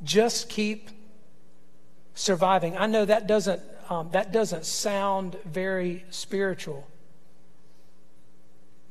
[0.04, 0.88] Just keep
[2.14, 2.76] surviving.
[2.76, 3.60] I know that doesn't,
[3.90, 6.86] um, that doesn't sound very spiritual.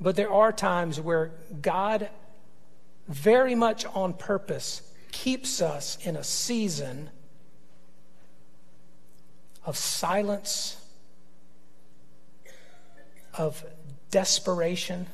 [0.02, 2.10] But there are times where God,
[3.08, 4.82] very much on purpose,
[5.14, 7.10] keeps us in a season
[9.66, 10.78] of silence,
[13.38, 13.66] of
[14.12, 15.08] desperation,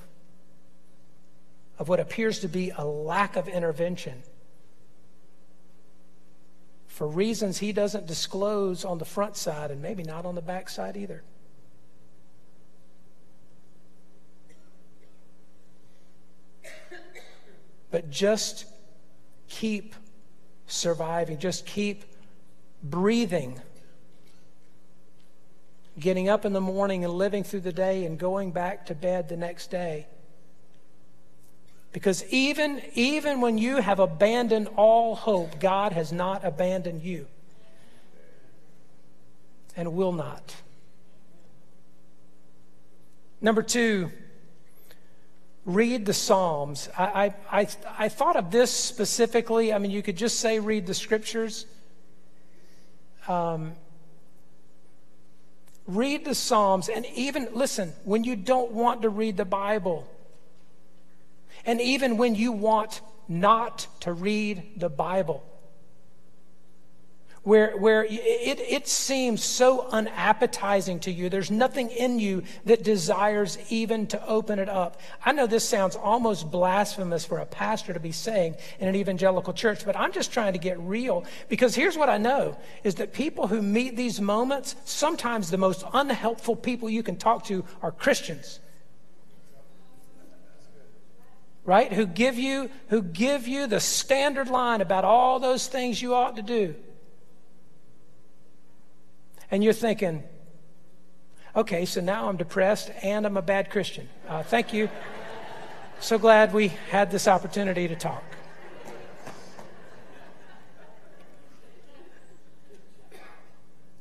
[1.80, 4.22] of what appears to be a lack of intervention
[7.02, 10.70] for reasons he doesn't disclose on the front side and maybe not on the back
[10.70, 11.24] side either.
[17.90, 18.66] But just
[19.48, 19.96] keep
[20.68, 22.04] surviving, just keep
[22.84, 23.60] breathing.
[26.00, 29.30] Getting up in the morning and living through the day and going back to bed
[29.30, 30.08] the next day.
[31.92, 37.28] Because even, even when you have abandoned all hope, God has not abandoned you
[39.76, 40.56] and will not.
[43.42, 44.12] Number two,
[45.66, 46.90] read the Psalms.
[46.98, 49.74] I, I, I, I, thought of this specifically.
[49.74, 51.66] I mean, you could just say read the scriptures.
[53.28, 53.74] Um,
[55.88, 56.90] read the Psalms.
[56.90, 60.08] And even, listen, when you don't want to read the Bible,
[61.66, 65.44] and even when you want not to read the Bible,
[67.44, 71.28] where, where it, it seems so unappetizing to you.
[71.28, 75.02] There's nothing in you that desires even to open it up.
[75.26, 79.54] I know this sounds almost blasphemous for a pastor to be saying in an evangelical
[79.54, 83.12] church, but I'm just trying to get real because here's what I know is that
[83.12, 87.92] people who meet these moments, sometimes the most unhelpful people you can talk to are
[87.92, 88.60] Christians
[91.64, 96.16] right who give you who give you the standard line about all those things you
[96.16, 96.74] ought to do
[99.52, 100.24] and you're thinking
[101.56, 104.08] okay so now i'm depressed and i'm a bad christian.
[104.28, 104.90] Uh, thank you.
[106.00, 108.24] So glad we had this opportunity to talk.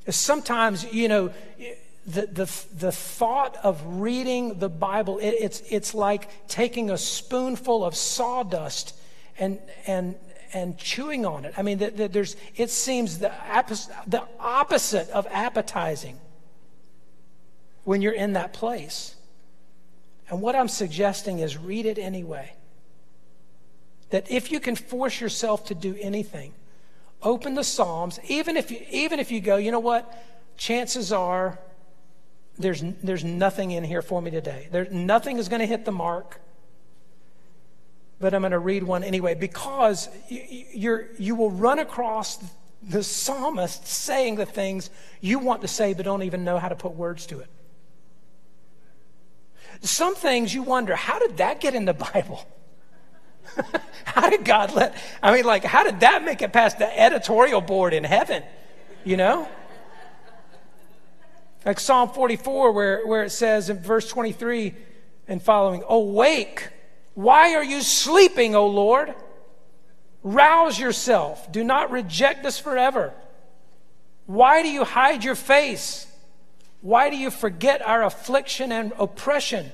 [0.09, 1.31] Sometimes you know
[2.07, 7.85] the, the, the thought of reading the Bible, it, it's, it's like taking a spoonful
[7.85, 8.97] of sawdust
[9.39, 10.17] and, and,
[10.53, 11.55] and chewing on it.
[11.57, 13.33] I mean, the, the, there's, it seems the,
[14.07, 16.19] the opposite of appetizing
[17.85, 19.15] when you're in that place.
[20.29, 22.55] And what I'm suggesting is read it anyway.
[24.11, 26.53] That if you can force yourself to do anything,
[27.23, 30.25] open the Psalms, even if you, even if you go, you know what,
[30.57, 31.59] chances are
[32.59, 34.69] there's, there's nothing in here for me today.
[34.71, 36.41] There, nothing is going to hit the mark,
[38.21, 42.39] but I'm going to read one anyway because you, you will run across
[42.83, 46.77] the psalmist saying the things you want to say but don't even know how to
[46.77, 47.49] put words to it.
[49.81, 52.47] Some things you wonder, how did that get in the Bible?
[54.05, 57.63] how did God let, I mean, like, how did that make it past the editorial
[57.63, 58.43] board in heaven?
[59.05, 59.49] You know?
[61.65, 64.75] Like Psalm 44, where, where it says in verse 23
[65.27, 66.69] and following, Awake!
[67.21, 69.15] Why are you sleeping, O Lord?
[70.23, 71.53] Rouse yourself.
[71.53, 73.13] Do not reject us forever.
[74.25, 76.07] Why do you hide your face?
[76.81, 79.71] Why do you forget our affliction and oppression?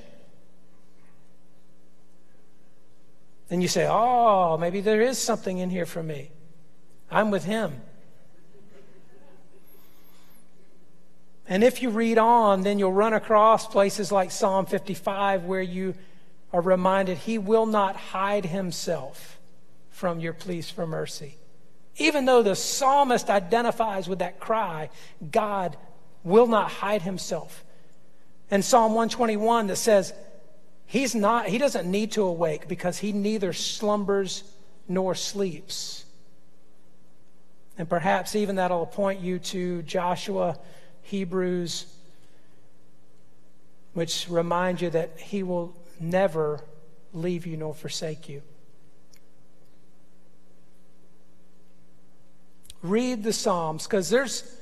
[3.46, 6.32] Then you say, Oh, maybe there is something in here for me.
[7.12, 7.80] I'm with him.
[11.46, 15.94] And if you read on, then you'll run across places like Psalm 55 where you
[16.56, 19.38] are reminded he will not hide himself
[19.90, 21.36] from your pleas for mercy.
[21.98, 24.88] Even though the psalmist identifies with that cry,
[25.30, 25.76] God
[26.24, 27.62] will not hide himself.
[28.50, 30.14] And Psalm 121 that says,
[30.86, 34.42] He's not, he doesn't need to awake because he neither slumbers
[34.88, 36.06] nor sleeps.
[37.76, 40.58] And perhaps even that'll point you to Joshua
[41.02, 41.84] Hebrews,
[43.92, 46.64] which remind you that He will never
[47.12, 48.42] leave you nor forsake you.
[52.82, 54.56] Read the Psalms because there's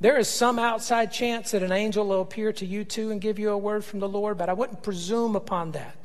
[0.00, 3.38] there is some outside chance that an angel will appear to you too and give
[3.38, 5.96] you a word from the Lord, but I wouldn't presume upon that.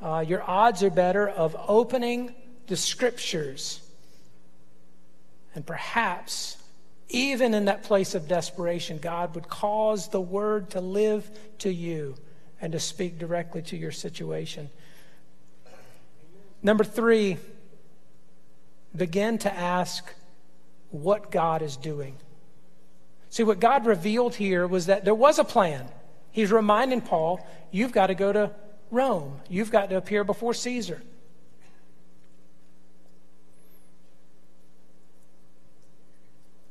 [0.00, 2.34] Uh, your odds are better of opening
[2.68, 3.80] the scriptures
[5.54, 6.57] and perhaps,
[7.08, 11.28] even in that place of desperation, God would cause the word to live
[11.58, 12.16] to you
[12.60, 14.68] and to speak directly to your situation.
[16.62, 17.38] Number three,
[18.94, 20.12] begin to ask
[20.90, 22.16] what God is doing.
[23.30, 25.86] See, what God revealed here was that there was a plan.
[26.30, 28.50] He's reminding Paul, you've got to go to
[28.90, 31.02] Rome, you've got to appear before Caesar.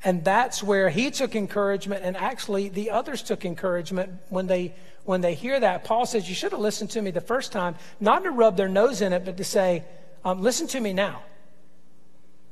[0.04, 4.76] And that's where he took encouragement, and actually the others took encouragement when they
[5.06, 5.86] when they hear that.
[5.86, 8.68] Paul says, "You should have listened to me the first time, not to rub their
[8.68, 9.84] nose in it, but to say,
[10.24, 11.22] um, listen to me now.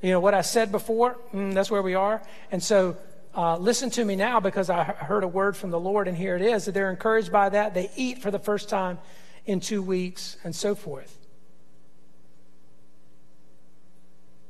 [0.02, 1.18] You know what I said before?
[1.34, 2.22] Mm, that's where we are.
[2.52, 2.96] And so
[3.36, 6.36] uh, listen to me now because I heard a word from the Lord, and here
[6.36, 6.66] it is.
[6.66, 7.74] That they're encouraged by that.
[7.74, 9.00] They eat for the first time
[9.46, 11.18] in two weeks, and so forth.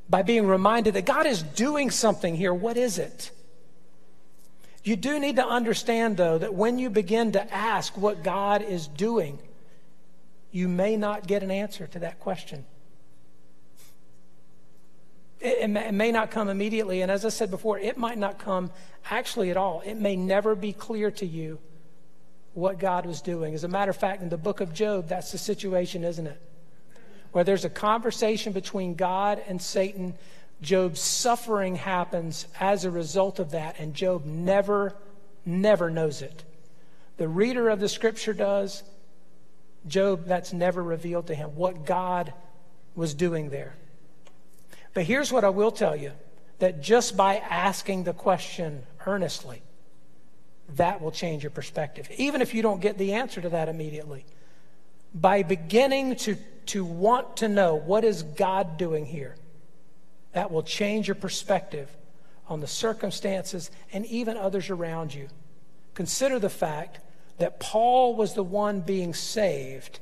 [0.10, 2.53] By being reminded that God is doing something here.
[2.53, 3.32] What is it?
[4.84, 8.88] You do need to understand, though, that when you begin to ask what God is
[8.88, 9.39] doing,
[10.51, 12.66] you may not get an answer to that question.
[15.39, 17.01] It, may, it, may not come immediately.
[17.01, 18.72] And as I said before, it might not come
[19.10, 19.82] actually at all.
[19.84, 21.60] It may never be clear to you
[22.53, 23.53] what God was doing.
[23.53, 26.41] As a matter of fact, in the book of Job, that's the situation, isn't it?
[27.36, 30.14] Where there's a conversation between God and Satan.
[30.62, 34.96] Job's suffering happens as a result of that, and Job never,
[35.46, 36.46] never knows it.
[37.18, 38.84] The reader of the scripture does.
[39.86, 42.34] Job, that's never revealed to him what God
[42.96, 43.76] was doing there.
[44.94, 46.14] But here's what I will tell you
[46.60, 49.62] that just by asking the question earnestly,
[50.78, 52.08] that will change your perspective.
[52.16, 54.24] Even if you don't get the answer to that immediately,
[55.16, 56.36] by beginning to,
[56.68, 59.36] to want to know what is God doing here,
[60.34, 61.89] that will change your perspective
[62.47, 65.30] on the circumstances and even others around you.
[65.93, 66.99] Consider the fact
[67.38, 69.99] that Paul was the one being saved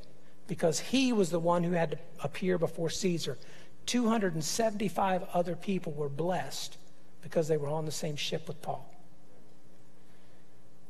[0.48, 3.38] because he was the one who had to appear before Caesar.
[3.86, 6.76] 275 other people were blessed
[7.22, 8.93] because they were on the same ship with Paul.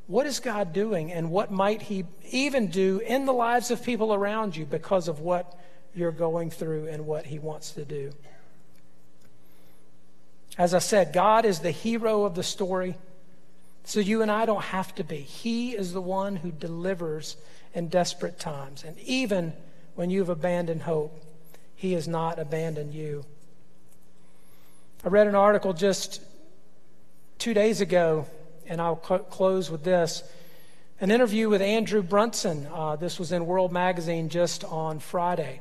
[0.07, 4.13] What is God doing, and what might He even do in the lives of people
[4.13, 5.59] around you because of what
[5.95, 8.13] you're going through and what He wants to do?
[10.59, 12.97] As I said, God is the hero of the story,
[13.85, 15.17] so you and I don't have to be.
[15.17, 17.37] He is the one who delivers
[17.75, 18.85] in desperate times.
[18.85, 19.53] And even
[19.95, 21.21] when you've abandoned hope,
[21.75, 23.25] he has not abandoned you.
[25.05, 26.23] I read an article just
[27.39, 28.27] two days ago,
[28.67, 30.23] and I'll cl- close with this.
[31.01, 32.67] An interview with Andrew Brunson.
[32.73, 35.61] Uh, this was in World Magazine just on Friday.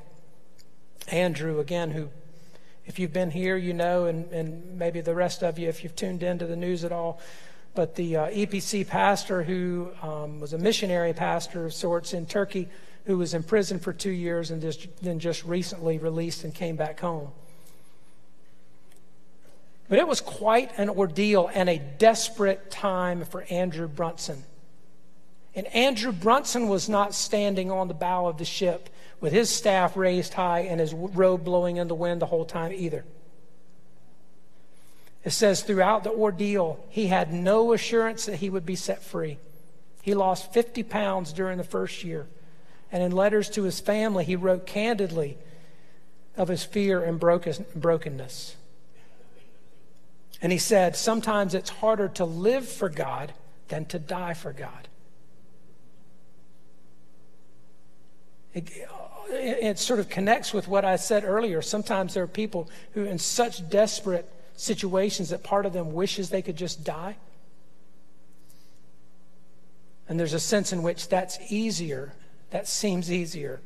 [1.12, 2.10] Andrew, again, who,
[2.86, 5.95] if you've been here, you know, and, and maybe the rest of you, if you've
[5.95, 7.20] tuned into the news at all,
[7.76, 12.70] but the uh, EPC pastor who um, was a missionary pastor of sorts in Turkey
[13.06, 16.76] who was in prison for two years and just, then just recently released and came
[16.76, 17.32] back home.
[19.90, 24.44] But it was quite an ordeal and a desperate time for Andrew Brunson.
[25.56, 29.96] And Andrew Brunson was not standing on the bow of the ship with his staff
[29.96, 33.06] raised high and his robe blowing in the wind the whole time either.
[35.24, 39.38] It says throughout the ordeal, he had no assurance that he would be set free.
[40.02, 42.28] He lost 50 pounds during the first year.
[42.92, 45.38] And in letters to his family, he wrote candidly
[46.36, 48.56] of his fear and brokenness.
[50.44, 53.34] And he said, Sometimes it's harder to live for God
[53.70, 54.89] than to die for God.
[58.54, 58.70] It,
[59.32, 61.62] it, sort of connects with what I said earlier.
[61.64, 66.44] Sometimes there are people who, in such desperate situations, that part of them wishes they
[66.44, 67.16] could just die.
[70.08, 72.14] And there's a sense in which that's easier
[72.52, 73.62] that seems easier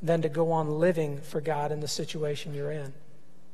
[0.00, 2.92] than to go on living for God in the situation you're in.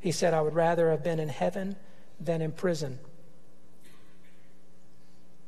[0.02, 1.76] He said, I would rather have been in heaven
[2.18, 2.98] than in prison.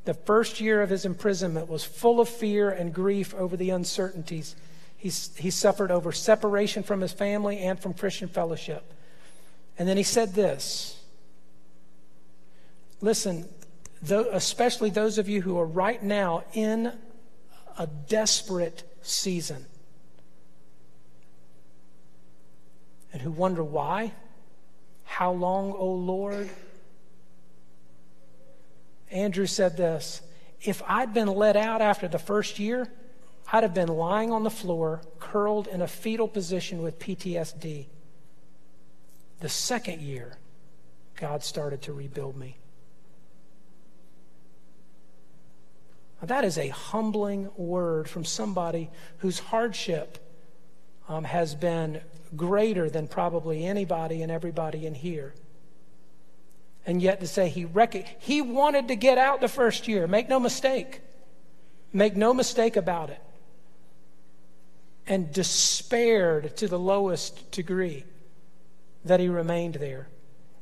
[0.04, 4.54] The first year of his imprisonment was full of fear and grief over the uncertainties.
[4.96, 8.94] He, he suffered over separation from his family and from Christian fellowship.
[9.76, 11.00] And then he said this
[13.00, 13.48] Listen,
[14.08, 16.92] especially those of you who are right now in
[17.76, 19.66] a desperate season
[23.12, 24.12] and who wonder why.
[25.04, 26.50] How long, O Lord?
[29.10, 30.22] Andrew said this
[30.60, 32.88] If I'd been let out after the first year,
[33.52, 37.86] I'd have been lying on the floor, curled in a fetal position with PTSD.
[39.40, 40.38] The second year,
[41.16, 42.56] God started to rebuild me.
[46.20, 50.18] Now, that is a humbling word from somebody whose hardship
[51.08, 52.00] um, has been
[52.36, 55.34] greater than probably anybody and everybody in here.
[56.86, 60.28] And yet to say he, rec- he wanted to get out the first year, make
[60.28, 61.00] no mistake.
[61.92, 63.20] Make no mistake about it.
[65.06, 68.04] And despaired to the lowest degree
[69.04, 70.08] that he remained there.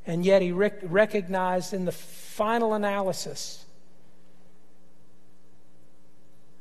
[0.06, 3.64] And yet he rec- recognized in the final analysis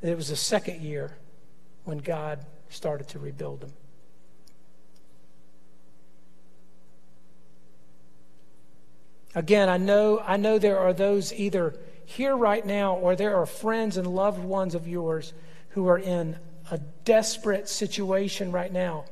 [0.02, 1.18] that it was the second year
[1.84, 2.40] when God
[2.70, 3.74] started to rebuild him.
[9.34, 11.76] Again, I know, I know there are those either
[12.06, 15.34] here right now or there are friends and loved ones of yours
[15.70, 16.38] who are in
[16.70, 19.06] a desperate situation right now.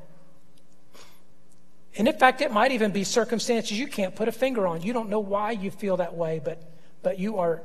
[1.97, 4.81] And in fact, it might even be circumstances you can't put a finger on.
[4.81, 6.61] You don't know why you feel that way, but,
[7.01, 7.61] but you are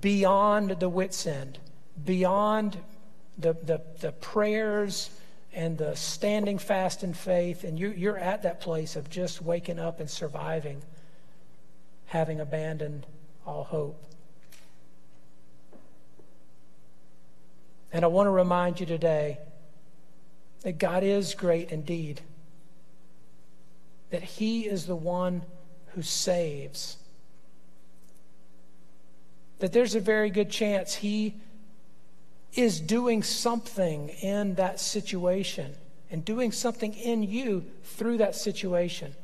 [0.00, 1.58] beyond the wits' end,
[2.04, 2.76] beyond
[3.38, 5.10] the, the, the prayers
[5.52, 9.78] and the standing fast in faith, and you, you're at that place of just waking
[9.78, 10.82] up and surviving
[12.14, 13.04] having abandoned
[13.44, 14.00] all hope.
[17.92, 19.40] And I want to remind you today
[20.62, 22.20] that God is great indeed,
[24.10, 25.42] that He is the one
[25.88, 26.98] who saves,
[29.58, 31.34] that there's a very good chance He
[32.52, 35.74] is doing something in that situation
[36.12, 39.16] and doing something in you through that situation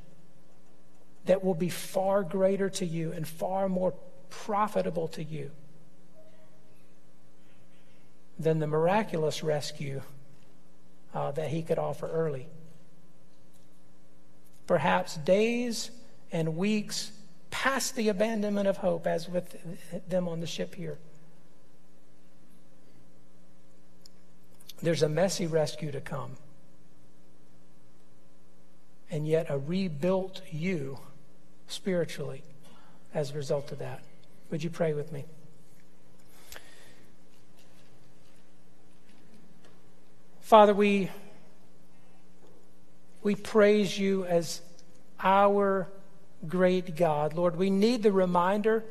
[1.30, 3.94] that will be far greater to you and far more
[4.30, 5.52] profitable to you
[8.36, 10.02] than the miraculous rescue
[11.14, 12.48] uh, that he could offer early.
[14.66, 15.92] Perhaps days
[16.32, 17.12] and weeks
[17.52, 19.56] past the abandonment of hope, as with
[20.08, 20.98] them on the ship here.
[24.82, 26.32] There's a messy rescue to come.
[29.12, 30.98] And yet, a rebuilt you
[31.70, 32.42] spiritually
[33.14, 34.02] as a result of that.
[34.50, 35.24] Would you pray with me?
[40.40, 41.10] Father, we,
[43.22, 44.60] we praise you as
[45.22, 45.86] our
[46.48, 47.34] great God.
[47.34, 48.84] Lord, we need the reminder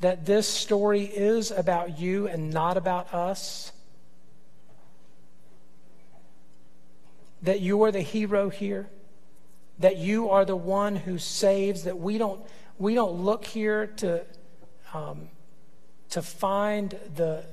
[0.00, 3.72] that this story is about you and not about us.
[7.42, 8.88] That you are the hero here
[9.78, 12.40] that you are the one who saves, that we don't,
[12.78, 14.24] we don't look here to,
[14.94, 15.28] um,
[16.10, 17.44] to find the,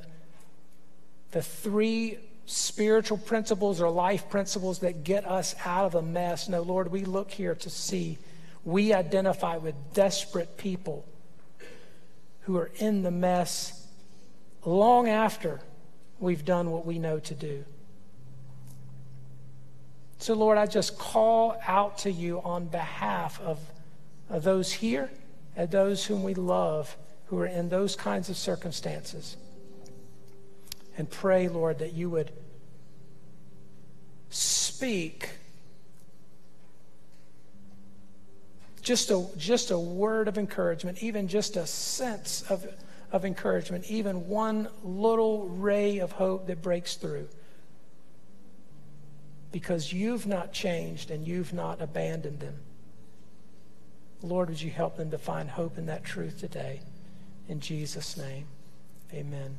[1.31, 6.49] the three spiritual principles or life principles that get us out of a mess.
[6.49, 8.17] No, Lord, we look here to see,
[8.63, 11.05] we identify with desperate people
[12.41, 13.87] who are in the mess
[14.65, 15.61] long after
[16.19, 17.63] we've done what we know to do.
[20.19, 23.57] So, Lord, I just call out to you on behalf of,
[24.29, 25.09] of those here
[25.55, 26.95] and those whom we love
[27.27, 29.37] who are in those kinds of circumstances.
[30.97, 32.31] And pray, Lord, that you would
[34.29, 35.29] speak
[38.81, 42.67] just a, just a word of encouragement, even just a sense of,
[43.13, 47.29] of encouragement, even one little ray of hope that breaks through
[49.51, 52.55] because you've not changed and you've not abandoned them.
[54.21, 56.81] Lord, would you help them to find hope in that truth today?
[57.47, 58.47] In Jesus' name,
[59.13, 59.57] amen.